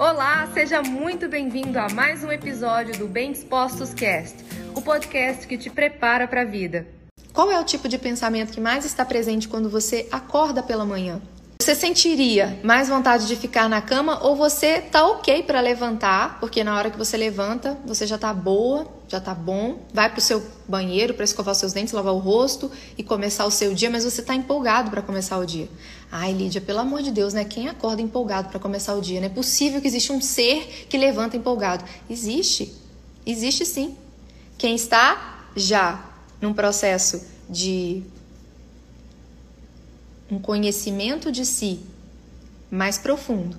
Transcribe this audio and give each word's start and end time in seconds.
Olá, 0.00 0.48
seja 0.54 0.80
muito 0.80 1.28
bem-vindo 1.28 1.78
a 1.78 1.86
mais 1.90 2.24
um 2.24 2.32
episódio 2.32 2.98
do 2.98 3.06
Bem 3.06 3.32
Dispostos 3.32 3.92
Cast, 3.92 4.34
o 4.74 4.80
podcast 4.80 5.46
que 5.46 5.58
te 5.58 5.68
prepara 5.68 6.26
para 6.26 6.40
a 6.40 6.44
vida. 6.46 6.86
Qual 7.34 7.50
é 7.50 7.60
o 7.60 7.64
tipo 7.64 7.86
de 7.86 7.98
pensamento 7.98 8.50
que 8.50 8.62
mais 8.62 8.86
está 8.86 9.04
presente 9.04 9.46
quando 9.46 9.68
você 9.68 10.08
acorda 10.10 10.62
pela 10.62 10.86
manhã? 10.86 11.20
Você 11.60 11.74
sentiria 11.74 12.58
mais 12.64 12.88
vontade 12.88 13.26
de 13.26 13.36
ficar 13.36 13.68
na 13.68 13.82
cama 13.82 14.24
ou 14.24 14.34
você 14.34 14.80
tá 14.80 15.06
ok 15.06 15.42
para 15.42 15.60
levantar, 15.60 16.40
porque 16.40 16.64
na 16.64 16.78
hora 16.78 16.90
que 16.90 16.96
você 16.96 17.18
levanta, 17.18 17.76
você 17.84 18.06
já 18.06 18.16
tá 18.16 18.32
boa, 18.32 18.86
já 19.10 19.20
tá 19.20 19.34
bom, 19.34 19.80
vai 19.92 20.08
pro 20.08 20.20
seu 20.20 20.40
banheiro 20.68 21.14
para 21.14 21.24
escovar 21.24 21.50
os 21.50 21.58
seus 21.58 21.72
dentes, 21.72 21.92
lavar 21.92 22.14
o 22.14 22.18
rosto 22.18 22.70
e 22.96 23.02
começar 23.02 23.44
o 23.44 23.50
seu 23.50 23.74
dia, 23.74 23.90
mas 23.90 24.04
você 24.04 24.22
tá 24.22 24.36
empolgado 24.36 24.88
para 24.88 25.02
começar 25.02 25.36
o 25.38 25.44
dia. 25.44 25.68
Ai, 26.12 26.32
Lídia, 26.32 26.60
pelo 26.60 26.78
amor 26.78 27.02
de 27.02 27.10
Deus, 27.10 27.34
né? 27.34 27.44
Quem 27.44 27.68
acorda 27.68 28.00
empolgado 28.00 28.50
para 28.50 28.60
começar 28.60 28.94
o 28.94 29.00
dia? 29.00 29.18
Não 29.18 29.26
é 29.26 29.30
possível 29.30 29.80
que 29.80 29.88
exista 29.88 30.12
um 30.12 30.20
ser 30.20 30.86
que 30.88 30.96
levanta 30.96 31.36
empolgado. 31.36 31.84
Existe. 32.08 32.72
Existe 33.26 33.66
sim. 33.66 33.96
Quem 34.56 34.76
está 34.76 35.48
já 35.56 36.08
num 36.40 36.54
processo 36.54 37.20
de 37.48 38.04
um 40.30 40.38
conhecimento 40.38 41.32
de 41.32 41.44
si 41.44 41.80
mais 42.70 42.96
profundo, 42.96 43.56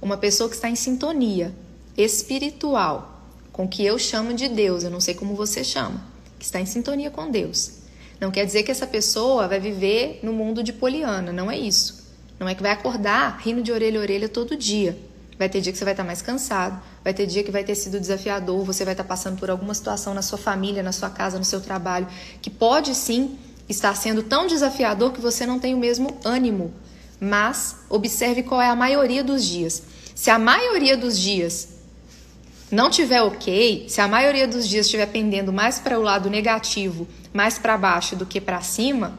uma 0.00 0.16
pessoa 0.16 0.48
que 0.48 0.54
está 0.54 0.70
em 0.70 0.76
sintonia 0.76 1.52
espiritual 1.96 3.11
com 3.52 3.64
o 3.64 3.68
que 3.68 3.84
eu 3.84 3.98
chamo 3.98 4.32
de 4.32 4.48
Deus, 4.48 4.82
eu 4.82 4.90
não 4.90 5.00
sei 5.00 5.14
como 5.14 5.34
você 5.34 5.62
chama, 5.62 6.02
que 6.38 6.44
está 6.44 6.58
em 6.58 6.66
sintonia 6.66 7.10
com 7.10 7.30
Deus. 7.30 7.82
Não 8.18 8.30
quer 8.30 8.46
dizer 8.46 8.62
que 8.62 8.70
essa 8.70 8.86
pessoa 8.86 9.48
vai 9.48 9.60
viver 9.60 10.20
no 10.22 10.32
mundo 10.32 10.62
de 10.62 10.72
Poliana, 10.72 11.32
não 11.32 11.50
é 11.50 11.58
isso. 11.58 12.02
Não 12.38 12.48
é 12.48 12.54
que 12.54 12.62
vai 12.62 12.72
acordar 12.72 13.38
rindo 13.40 13.62
de 13.62 13.70
orelha 13.70 13.98
a 13.98 14.02
orelha 14.02 14.28
todo 14.28 14.56
dia. 14.56 14.98
Vai 15.38 15.48
ter 15.48 15.60
dia 15.60 15.72
que 15.72 15.78
você 15.78 15.84
vai 15.84 15.92
estar 15.92 16.04
mais 16.04 16.22
cansado, 16.22 16.80
vai 17.02 17.12
ter 17.12 17.26
dia 17.26 17.42
que 17.42 17.50
vai 17.50 17.64
ter 17.64 17.74
sido 17.74 18.00
desafiador, 18.00 18.64
você 18.64 18.84
vai 18.84 18.94
estar 18.94 19.04
passando 19.04 19.38
por 19.38 19.50
alguma 19.50 19.74
situação 19.74 20.14
na 20.14 20.22
sua 20.22 20.38
família, 20.38 20.82
na 20.82 20.92
sua 20.92 21.10
casa, 21.10 21.38
no 21.38 21.44
seu 21.44 21.60
trabalho, 21.60 22.06
que 22.40 22.50
pode 22.50 22.94
sim 22.94 23.38
está 23.68 23.94
sendo 23.94 24.22
tão 24.22 24.46
desafiador 24.46 25.12
que 25.12 25.20
você 25.20 25.46
não 25.46 25.58
tem 25.58 25.74
o 25.74 25.78
mesmo 25.78 26.16
ânimo. 26.24 26.72
Mas 27.20 27.76
observe 27.88 28.42
qual 28.42 28.60
é 28.60 28.68
a 28.68 28.76
maioria 28.76 29.22
dos 29.22 29.44
dias. 29.44 29.82
Se 30.14 30.30
a 30.30 30.38
maioria 30.38 30.96
dos 30.96 31.18
dias 31.18 31.68
não 32.72 32.88
tiver 32.88 33.20
ok, 33.20 33.84
se 33.86 34.00
a 34.00 34.08
maioria 34.08 34.48
dos 34.48 34.66
dias 34.66 34.86
estiver 34.86 35.06
pendendo 35.06 35.52
mais 35.52 35.78
para 35.78 35.98
o 35.98 36.02
lado 36.02 36.30
negativo, 36.30 37.06
mais 37.30 37.58
para 37.58 37.76
baixo 37.76 38.16
do 38.16 38.24
que 38.24 38.40
para 38.40 38.62
cima, 38.62 39.18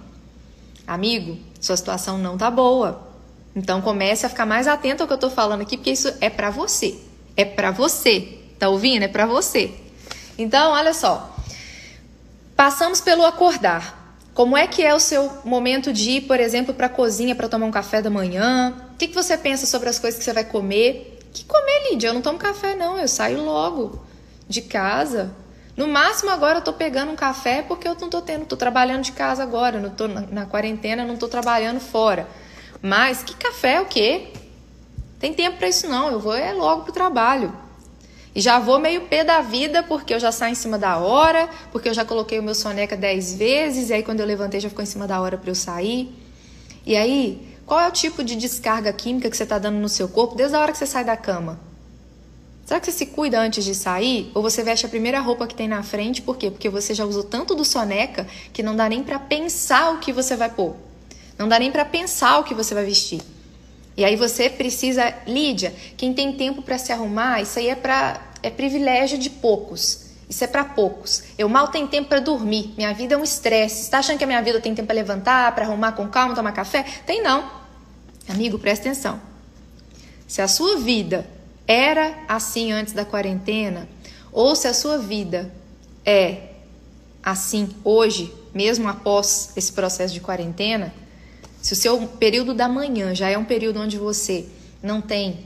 amigo, 0.88 1.38
sua 1.62 1.78
situação 1.78 2.18
não 2.18 2.36
tá 2.36 2.50
boa. 2.50 3.08
Então 3.56 3.80
comece 3.80 4.26
a 4.26 4.30
ficar 4.30 4.48
mais 4.48 4.68
atento 4.68 5.04
ao 5.04 5.08
que 5.08 5.14
eu 5.14 5.20
tô 5.20 5.30
falando 5.30 5.62
aqui, 5.62 5.78
porque 5.78 5.92
isso 5.92 6.12
é 6.20 6.32
para 6.32 6.50
você. 6.50 6.98
É 7.38 7.46
para 7.46 7.70
você. 7.70 8.40
Tá 8.58 8.70
ouvindo? 8.70 9.04
É 9.04 9.08
para 9.08 9.28
você. 9.28 9.72
Então, 10.36 10.72
olha 10.72 10.94
só. 10.94 11.36
Passamos 12.56 13.02
pelo 13.02 13.24
acordar. 13.24 14.18
Como 14.34 14.58
é 14.58 14.66
que 14.66 14.82
é 14.82 14.96
o 14.96 15.00
seu 15.00 15.32
momento 15.46 15.94
de 15.94 16.10
ir, 16.12 16.22
por 16.22 16.40
exemplo, 16.40 16.74
para 16.74 16.88
a 16.88 16.90
cozinha 16.90 17.36
para 17.36 17.48
tomar 17.48 17.68
um 17.68 17.72
café 17.72 18.02
da 18.02 18.10
manhã? 18.10 18.74
O 18.94 18.98
que, 18.98 19.10
que 19.10 19.14
você 19.14 19.38
pensa 19.38 19.68
sobre 19.68 19.90
as 19.90 20.00
coisas 20.00 20.18
que 20.18 20.24
você 20.24 20.34
vai 20.34 20.44
comer? 20.44 21.13
Que 21.34 21.44
comer, 21.46 21.90
Lídia? 21.90 22.10
Eu 22.10 22.14
não 22.14 22.22
tomo 22.22 22.38
café, 22.38 22.76
não. 22.76 22.98
Eu 22.98 23.08
saio 23.08 23.44
logo 23.44 24.00
de 24.48 24.62
casa. 24.62 25.36
No 25.76 25.88
máximo, 25.88 26.30
agora 26.30 26.60
eu 26.60 26.64
tô 26.64 26.72
pegando 26.72 27.12
um 27.12 27.16
café 27.16 27.64
porque 27.64 27.88
eu 27.88 27.98
não 28.00 28.08
tô 28.08 28.22
tendo, 28.22 28.46
tô 28.46 28.56
trabalhando 28.56 29.02
de 29.02 29.12
casa 29.12 29.42
agora, 29.42 29.80
não 29.80 29.90
tô 29.90 30.08
na, 30.08 30.22
na 30.22 30.46
quarentena, 30.46 31.04
não 31.04 31.18
tô 31.18 31.28
trabalhando 31.28 31.80
fora. 31.80 32.28
Mas 32.80 33.24
que 33.24 33.36
café 33.36 33.82
o 33.82 33.86
quê? 33.86 34.28
Tem 35.20 35.34
tempo 35.34 35.58
para 35.58 35.68
isso 35.70 35.88
não, 35.88 36.12
eu 36.12 36.20
vou 36.20 36.36
é 36.36 36.54
logo 36.54 36.84
pro 36.84 36.94
trabalho. 36.94 37.52
E 38.36 38.42
já 38.42 38.60
vou 38.60 38.80
meio 38.80 39.02
pé 39.02 39.24
da 39.24 39.42
vida, 39.42 39.82
porque 39.82 40.14
eu 40.14 40.20
já 40.20 40.32
saio 40.32 40.52
em 40.52 40.56
cima 40.56 40.78
da 40.78 40.98
hora, 40.98 41.50
porque 41.72 41.90
eu 41.90 41.94
já 41.94 42.04
coloquei 42.06 42.40
o 42.40 42.44
meu 42.44 42.54
soneca 42.54 42.96
10 42.96 43.36
vezes, 43.36 43.90
e 43.90 43.94
aí 43.94 44.04
quando 44.04 44.20
eu 44.20 44.26
levantei 44.26 44.60
já 44.60 44.70
ficou 44.70 44.84
em 44.84 44.88
cima 44.88 45.08
da 45.08 45.22
hora 45.22 45.38
para 45.38 45.50
eu 45.50 45.56
sair. 45.56 46.14
E 46.86 46.96
aí, 46.96 47.53
qual 47.66 47.80
é 47.80 47.88
o 47.88 47.92
tipo 47.92 48.24
de 48.24 48.36
descarga 48.36 48.92
química 48.92 49.30
que 49.30 49.38
você 49.38 49.44
está 49.44 49.58
dando 49.58 49.78
no 49.78 49.90
seu 49.90 50.08
corpo 50.08 50.36
desde 50.36 50.56
a 50.56 50.60
hora 50.60 50.72
que 50.72 50.78
você 50.78 50.86
sai 50.86 51.04
da 51.04 51.16
cama? 51.16 51.60
Será 52.66 52.80
que 52.80 52.86
você 52.86 52.92
se 52.92 53.06
cuida 53.08 53.40
antes 53.40 53.64
de 53.64 53.76
sair? 53.76 54.32
Ou 54.34 54.42
você 54.42 54.64
veste 54.64 54.86
a 54.86 54.90
primeira 54.90 55.20
roupa 55.20 55.46
que 55.46 55.56
tem 55.56 55.68
na 55.68 55.84
frente? 55.84 56.22
Por 56.22 56.38
quê? 56.38 56.50
Porque 56.50 56.70
você 56.70 56.94
já 56.94 57.06
usou 57.06 57.24
tanto 57.24 57.56
do 57.56 57.66
soneca 57.66 58.26
que 58.54 58.64
não 58.64 58.76
dá 58.76 58.88
nem 58.88 59.04
para 59.04 59.20
pensar 59.20 59.94
o 59.94 60.00
que 60.00 60.14
você 60.14 60.36
vai 60.36 60.50
pôr. 60.50 60.76
Não 61.38 61.48
dá 61.48 61.60
nem 61.60 61.72
para 61.72 61.84
pensar 61.84 62.40
o 62.40 62.44
que 62.44 62.54
você 62.54 62.74
vai 62.74 62.86
vestir. 62.86 63.22
E 63.96 64.04
aí 64.04 64.16
você 64.16 64.50
precisa, 64.50 65.14
Lídia, 65.28 65.74
quem 65.98 66.14
tem 66.14 66.34
tempo 66.34 66.62
para 66.62 66.78
se 66.78 66.92
arrumar, 66.92 67.42
isso 67.42 67.60
aí 67.60 67.68
é 67.68 67.76
para 67.76 68.20
é 68.42 68.50
privilégio 68.50 69.18
de 69.18 69.30
poucos. 69.30 70.03
Isso 70.30 70.44
é 70.44 70.48
para 70.48 70.64
poucos. 70.64 71.24
Eu 71.38 71.48
mal 71.50 71.68
tenho 71.68 71.88
tempo 71.88 72.10
para 72.10 72.20
dormir. 72.20 72.74
Minha 72.78 72.94
vida 72.94 73.16
é 73.16 73.18
um 73.18 73.24
estresse. 73.24 73.82
Está 73.82 74.00
achando 74.00 74.18
que 74.18 74.24
a 74.24 74.28
minha 74.28 74.42
vida 74.42 74.60
tem 74.60 74.74
tempo 74.74 74.88
para 74.88 74.96
levantar, 74.96 75.54
para 75.54 75.66
arrumar 75.66 75.92
com 75.92 76.08
calma, 76.08 76.34
tomar 76.34 76.52
café? 76.52 76.84
Tem 77.06 77.22
não. 77.22 77.50
Amigo, 78.28 78.58
presta 78.58 78.90
atenção. 78.90 79.22
Se 80.28 80.42
a 80.42 80.48
sua 80.48 80.78
vida 80.78 81.28
era 81.68 82.18
assim 82.28 82.72
antes 82.72 82.94
da 82.94 83.06
quarentena, 83.06 83.88
ou 84.32 84.56
se 84.56 84.68
a 84.68 84.74
sua 84.74 84.98
vida 84.98 85.54
é 86.06 86.50
assim 87.22 87.70
hoje, 87.84 88.34
mesmo 88.54 88.88
após 88.90 89.52
esse 89.56 89.72
processo 89.72 90.14
de 90.14 90.20
quarentena, 90.20 90.94
se 91.62 91.74
o 91.74 91.76
seu 91.76 92.08
período 92.08 92.54
da 92.54 92.68
manhã 92.68 93.14
já 93.16 93.30
é 93.30 93.38
um 93.38 93.46
período 93.46 93.80
onde 93.80 93.98
você 93.98 94.46
não 94.82 95.00
tem 95.00 95.46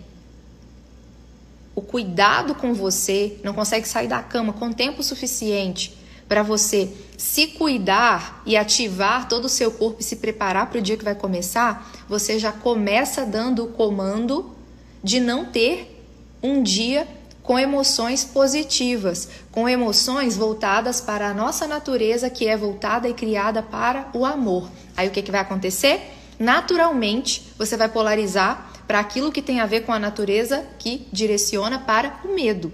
o 1.78 1.82
cuidado 1.84 2.56
com 2.56 2.74
você, 2.74 3.38
não 3.44 3.54
consegue 3.54 3.88
sair 3.88 4.08
da 4.08 4.24
cama 4.24 4.52
com 4.52 4.74
tempo 4.74 5.04
suficiente 5.04 5.96
para 6.28 6.42
você 6.42 6.92
se 7.16 7.46
cuidar 7.46 8.42
e 8.48 8.58
ativar 8.58 9.28
todo 9.28 9.46
o 9.46 9.50
seu 9.50 9.70
corpo 9.70 9.98
e 10.00 10.04
se 10.04 10.16
preparar 10.16 10.72
para 10.72 10.80
o 10.80 10.82
dia 10.82 10.98
que 10.98 11.04
vai 11.04 11.14
começar, 11.14 11.88
você 12.10 12.40
já 12.40 12.52
começa 12.52 13.24
dando 13.28 13.64
o 13.64 13.68
comando 13.68 14.56
de 15.04 15.20
não 15.20 15.46
ter 15.46 16.04
um 16.42 16.64
dia 16.64 17.08
com 17.44 17.60
emoções 17.60 18.24
positivas, 18.24 19.30
com 19.52 19.70
emoções 19.70 20.36
voltadas 20.36 21.00
para 21.00 21.30
a 21.30 21.34
nossa 21.34 21.68
natureza, 21.68 22.28
que 22.28 22.48
é 22.48 22.58
voltada 22.58 23.08
e 23.08 23.14
criada 23.14 23.62
para 23.62 24.10
o 24.16 24.26
amor. 24.26 24.68
Aí 24.96 25.08
o 25.08 25.12
que, 25.12 25.22
que 25.22 25.32
vai 25.32 25.42
acontecer? 25.42 26.02
Naturalmente, 26.40 27.54
você 27.56 27.78
vai 27.78 27.88
polarizar 27.88 28.77
para 28.88 29.00
aquilo 29.00 29.32
que 29.32 29.42
tem 29.42 29.60
a 29.60 29.66
ver 29.66 29.82
com 29.82 29.92
a 29.92 30.00
natureza 30.00 30.66
que 30.80 31.08
direciona 31.12 31.80
para 31.80 32.20
o 32.24 32.34
medo. 32.34 32.72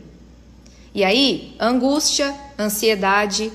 E 0.94 1.03
aí, 1.03 1.56
angústia, 1.59 2.34
ansiedade, 2.57 3.51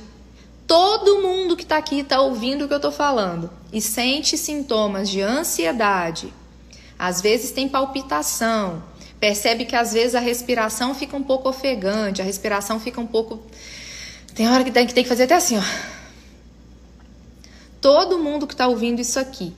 todo 0.67 1.23
mundo 1.23 1.57
que 1.57 1.63
está 1.63 1.77
aqui 1.77 2.01
está 2.01 2.21
ouvindo 2.21 2.65
o 2.65 2.69
que 2.69 2.75
eu 2.75 2.79
estou 2.79 2.93
falando 2.93 3.49
e 3.73 3.81
sente 3.81 4.37
sintomas 4.37 5.09
de 5.09 5.21
ansiedade. 5.21 6.33
Às 6.99 7.21
vezes 7.21 7.53
tem 7.53 7.69
palpitação, 7.69 8.83
Percebe 9.21 9.65
que 9.65 9.75
às 9.75 9.93
vezes 9.93 10.15
a 10.15 10.21
respiração 10.21 10.95
fica 10.95 11.17
um 11.17 11.23
pouco 11.23 11.49
ofegante, 11.49 12.23
a 12.23 12.25
respiração 12.25 12.79
fica 12.79 13.01
um 13.01 13.07
pouco. 13.07 13.43
Tem 14.35 14.49
hora 14.49 14.63
que 14.63 14.71
tem 14.71 14.87
que, 14.87 15.05
fazer 15.05 15.25
até 15.25 15.35
assim, 15.35 15.59
ó. 15.59 15.63
Todo 17.81 18.19
mundo 18.19 18.47
que 18.47 18.55
está 18.55 18.69
ouvindo 18.69 19.01
isso 19.01 19.19
aqui, 19.19 19.53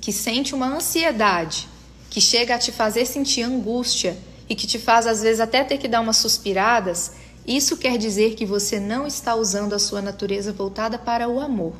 que 0.00 0.12
sente 0.12 0.54
uma 0.54 0.66
ansiedade, 0.66 1.68
que 2.10 2.20
chega 2.20 2.54
a 2.54 2.58
te 2.58 2.72
fazer 2.72 3.06
sentir 3.06 3.42
angústia 3.42 4.16
e 4.48 4.54
que 4.54 4.66
te 4.66 4.78
faz 4.78 5.06
às 5.06 5.22
vezes 5.22 5.40
até 5.40 5.62
ter 5.62 5.78
que 5.78 5.88
dar 5.88 6.00
umas 6.00 6.16
suspiradas, 6.16 7.12
isso 7.46 7.76
quer 7.76 7.96
dizer 7.96 8.34
que 8.34 8.44
você 8.44 8.78
não 8.78 9.06
está 9.06 9.34
usando 9.34 9.72
a 9.72 9.78
sua 9.78 10.02
natureza 10.02 10.52
voltada 10.52 10.98
para 10.98 11.28
o 11.28 11.40
amor. 11.40 11.74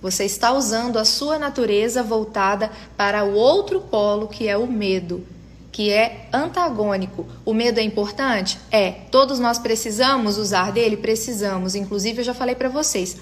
Você 0.00 0.24
está 0.24 0.52
usando 0.52 0.98
a 0.98 1.04
sua 1.04 1.38
natureza 1.38 2.02
voltada 2.02 2.70
para 2.96 3.24
o 3.24 3.34
outro 3.34 3.80
polo, 3.80 4.28
que 4.28 4.46
é 4.46 4.56
o 4.56 4.66
medo, 4.66 5.26
que 5.72 5.90
é 5.90 6.28
antagônico. 6.32 7.26
O 7.44 7.52
medo 7.52 7.80
é 7.80 7.82
importante? 7.82 8.58
É. 8.70 8.90
Todos 9.10 9.38
nós 9.38 9.58
precisamos 9.58 10.38
usar 10.38 10.70
dele? 10.72 10.96
Precisamos. 10.96 11.74
Inclusive, 11.74 12.20
eu 12.20 12.24
já 12.24 12.34
falei 12.34 12.54
para 12.54 12.68
vocês. 12.68 13.16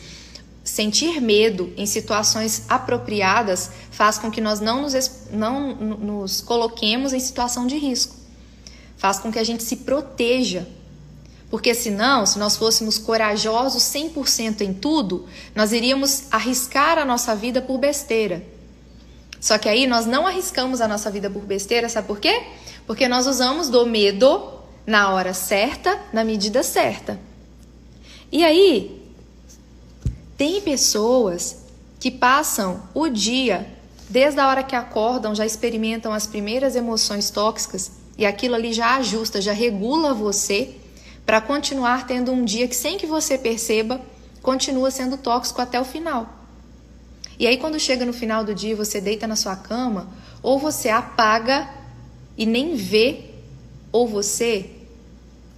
Sentir 0.63 1.21
medo 1.21 1.73
em 1.77 1.87
situações 1.87 2.65
apropriadas 2.69 3.71
faz 3.91 4.19
com 4.19 4.31
que 4.31 4.41
nós 4.41 4.61
não 4.61 4.83
nos, 4.83 4.95
não 5.35 5.75
nos 5.75 6.41
coloquemos 6.41 7.13
em 7.13 7.21
situação 7.21 7.67
de 7.67 7.77
risco. 7.77 8.15
Faz 8.97 9.19
com 9.19 9.31
que 9.31 9.39
a 9.39 9.45
gente 9.45 9.63
se 9.63 9.77
proteja. 9.77 10.67
Porque 11.51 11.75
senão, 11.75 12.27
se 12.27 12.39
nós 12.39 12.57
fôssemos 12.57 12.99
corajosos 12.99 13.83
100% 13.83 14.63
em 14.63 14.73
tudo, 14.73 15.27
nós 15.55 15.73
iríamos 15.73 16.25
arriscar 16.31 16.99
a 16.99 17.05
nossa 17.05 17.35
vida 17.35 17.61
por 17.61 17.79
besteira. 17.79 18.45
Só 19.41 19.59
que 19.59 19.69
aí 19.69 19.87
nós 19.87 20.07
não 20.07 20.27
arriscamos 20.27 20.81
a 20.81 20.89
nossa 20.89 21.11
vida 21.11 21.29
por 21.29 21.43
besteira, 21.43 21.89
sabe 21.89 22.09
por 22.09 22.19
quê? 22.19 22.45
Porque 22.87 23.07
nós 23.07 23.27
usamos 23.27 23.69
do 23.69 23.85
medo 23.85 24.55
na 24.87 25.13
hora 25.13 25.35
certa, 25.35 26.01
na 26.13 26.25
medida 26.25 26.63
certa. 26.63 27.21
E 28.33 28.43
aí, 28.43 29.03
tem 30.37 30.61
pessoas 30.61 31.65
que 32.01 32.11
passam 32.11 32.83
o 32.93 33.09
dia, 33.09 33.67
desde 34.15 34.39
a 34.39 34.47
hora 34.47 34.63
que 34.63 34.77
acordam, 34.77 35.35
já 35.35 35.45
experimentam 35.45 36.13
as 36.13 36.25
primeiras 36.25 36.77
emoções 36.77 37.31
tóxicas 37.31 37.91
e 38.17 38.25
aquilo 38.25 38.55
ali 38.55 38.73
já 38.73 38.95
ajusta, 38.95 39.41
já 39.41 39.53
regula 39.53 40.15
você 40.15 40.77
para 41.27 41.41
continuar 41.41 42.07
tendo 42.07 42.31
um 42.31 42.45
dia 42.45 42.69
que 42.69 42.77
sem 42.77 42.97
que 42.97 43.09
você 43.09 43.37
perceba, 43.37 44.01
continua 44.41 44.93
sendo 44.93 45.17
tóxico 45.17 45.61
até 45.61 45.81
o 45.81 45.85
final. 45.85 46.33
E 47.41 47.45
aí 47.45 47.57
quando 47.57 47.77
chega 47.81 48.07
no 48.07 48.13
final 48.13 48.45
do 48.45 48.55
dia, 48.55 48.77
você 48.77 49.01
deita 49.01 49.27
na 49.27 49.35
sua 49.35 49.57
cama, 49.57 50.07
ou 50.41 50.61
você 50.61 50.91
apaga 50.91 51.69
e 52.39 52.47
nem 52.47 52.77
vê, 52.77 53.33
ou 53.91 54.07
você 54.07 54.71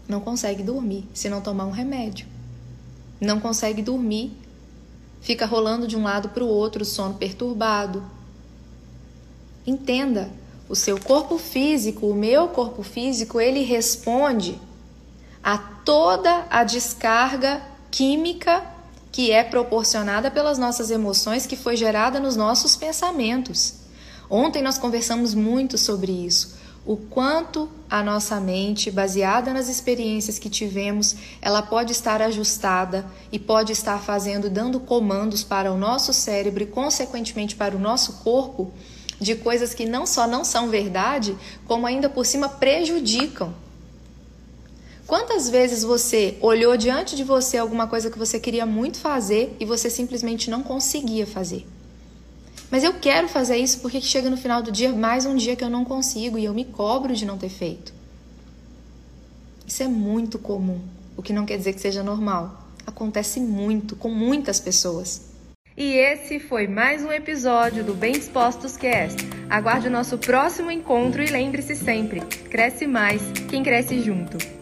não 0.08 0.18
consegue 0.18 0.62
dormir 0.62 1.06
se 1.12 1.28
não 1.28 1.42
tomar 1.42 1.66
um 1.66 1.72
remédio. 1.72 2.26
Não 3.20 3.38
consegue 3.38 3.82
dormir, 3.82 4.32
fica 5.20 5.44
rolando 5.44 5.86
de 5.86 5.94
um 5.94 6.04
lado 6.04 6.30
para 6.30 6.42
o 6.42 6.48
outro, 6.48 6.86
sono 6.86 7.16
perturbado. 7.16 8.15
Entenda, 9.66 10.30
o 10.68 10.76
seu 10.76 11.00
corpo 11.00 11.38
físico, 11.38 12.06
o 12.06 12.14
meu 12.14 12.48
corpo 12.48 12.82
físico, 12.82 13.40
ele 13.40 13.62
responde 13.62 14.60
a 15.42 15.58
toda 15.58 16.46
a 16.50 16.64
descarga 16.64 17.62
química 17.90 18.62
que 19.10 19.30
é 19.30 19.42
proporcionada 19.42 20.30
pelas 20.30 20.58
nossas 20.58 20.90
emoções, 20.90 21.46
que 21.46 21.56
foi 21.56 21.76
gerada 21.76 22.20
nos 22.20 22.36
nossos 22.36 22.76
pensamentos. 22.76 23.74
Ontem 24.28 24.62
nós 24.62 24.76
conversamos 24.76 25.34
muito 25.34 25.78
sobre 25.78 26.12
isso. 26.12 26.56
O 26.84 26.96
quanto 26.96 27.68
a 27.88 28.02
nossa 28.02 28.38
mente, 28.38 28.90
baseada 28.90 29.52
nas 29.52 29.68
experiências 29.68 30.38
que 30.38 30.50
tivemos, 30.50 31.16
ela 31.40 31.62
pode 31.62 31.92
estar 31.92 32.20
ajustada 32.20 33.06
e 33.32 33.38
pode 33.38 33.72
estar 33.72 33.98
fazendo, 33.98 34.50
dando 34.50 34.78
comandos 34.78 35.42
para 35.42 35.72
o 35.72 35.78
nosso 35.78 36.12
cérebro 36.12 36.62
e, 36.62 36.66
consequentemente, 36.66 37.56
para 37.56 37.74
o 37.74 37.80
nosso 37.80 38.22
corpo 38.22 38.72
de 39.20 39.34
coisas 39.34 39.74
que 39.74 39.86
não 39.86 40.06
só 40.06 40.26
não 40.26 40.44
são 40.44 40.68
verdade, 40.68 41.36
como 41.66 41.86
ainda 41.86 42.08
por 42.08 42.24
cima 42.26 42.48
prejudicam. 42.48 43.54
Quantas 45.06 45.48
vezes 45.48 45.84
você 45.84 46.36
olhou 46.40 46.76
diante 46.76 47.14
de 47.14 47.22
você 47.22 47.56
alguma 47.56 47.86
coisa 47.86 48.10
que 48.10 48.18
você 48.18 48.40
queria 48.40 48.66
muito 48.66 48.98
fazer 48.98 49.56
e 49.60 49.64
você 49.64 49.88
simplesmente 49.88 50.50
não 50.50 50.62
conseguia 50.62 51.26
fazer? 51.26 51.66
Mas 52.70 52.82
eu 52.82 52.94
quero 52.94 53.28
fazer 53.28 53.56
isso 53.56 53.78
porque 53.78 54.00
chega 54.00 54.28
no 54.28 54.36
final 54.36 54.60
do 54.62 54.72
dia 54.72 54.92
mais 54.92 55.24
um 55.24 55.36
dia 55.36 55.54
que 55.54 55.62
eu 55.62 55.70
não 55.70 55.84
consigo 55.84 56.36
e 56.36 56.44
eu 56.44 56.52
me 56.52 56.64
cobro 56.64 57.14
de 57.14 57.24
não 57.24 57.38
ter 57.38 57.48
feito. 57.48 57.94
Isso 59.64 59.82
é 59.82 59.88
muito 59.88 60.38
comum, 60.38 60.80
o 61.16 61.22
que 61.22 61.32
não 61.32 61.46
quer 61.46 61.56
dizer 61.56 61.72
que 61.72 61.80
seja 61.80 62.02
normal. 62.02 62.64
Acontece 62.84 63.38
muito 63.38 63.94
com 63.94 64.08
muitas 64.08 64.58
pessoas. 64.58 65.22
E 65.76 65.92
esse 65.92 66.40
foi 66.40 66.66
mais 66.66 67.04
um 67.04 67.12
episódio 67.12 67.84
do 67.84 67.92
Bem 67.92 68.12
Dispostos 68.12 68.78
Cast. 68.78 69.18
Aguarde 69.50 69.88
o 69.88 69.90
nosso 69.90 70.16
próximo 70.16 70.70
encontro 70.70 71.22
e 71.22 71.26
lembre-se 71.26 71.76
sempre: 71.76 72.20
cresce 72.50 72.86
mais 72.86 73.20
quem 73.50 73.62
cresce 73.62 74.00
junto. 74.00 74.55